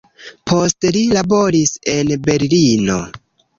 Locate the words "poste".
0.51-0.91